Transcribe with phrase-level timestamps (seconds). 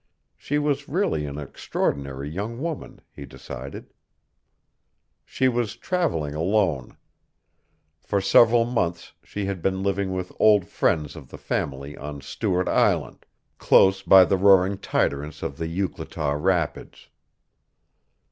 [0.35, 3.93] She was really an extraordinary young woman, he decided.
[5.23, 6.97] She was traveling alone.
[7.99, 12.67] For several months she had been living with old friends of the family on Stuart
[12.67, 13.27] Island,
[13.59, 17.09] close by the roaring tiderace of the Euclataw Rapids.